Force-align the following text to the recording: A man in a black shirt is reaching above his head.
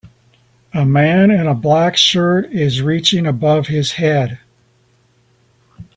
A 0.73 0.83
man 0.83 1.29
in 1.29 1.45
a 1.45 1.53
black 1.53 1.95
shirt 1.95 2.51
is 2.51 2.81
reaching 2.81 3.27
above 3.27 3.67
his 3.67 3.91
head. 3.91 4.39